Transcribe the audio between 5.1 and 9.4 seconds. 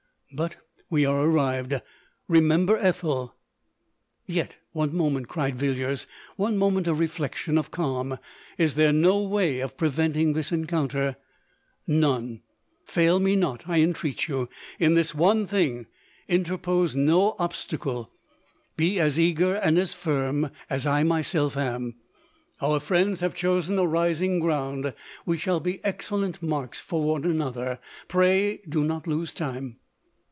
cried Villiers;— "one moment of reflection, of calm! Is there no